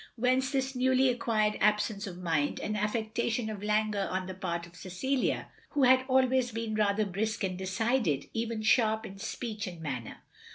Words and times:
Whence 0.15 0.49
this 0.49 0.75
newly 0.75 1.09
acquired 1.09 1.59
absence 1.61 2.07
of 2.07 2.17
mind, 2.17 2.59
and 2.59 2.75
affectation 2.75 3.51
of 3.51 3.61
languor 3.61 4.07
on 4.09 4.25
the 4.25 4.33
part 4.33 4.65
of 4.65 4.75
Cecilia, 4.75 5.49
who 5.73 5.83
had 5.83 6.05
always 6.07 6.51
been 6.51 6.73
rather 6.73 7.05
brisk 7.05 7.43
and 7.43 7.55
decided, 7.55 8.25
«ven 8.35 8.63
sharp, 8.63 9.05
in 9.05 9.19
speech 9.19 9.67
and 9.67 9.79
manner? 9.79 10.23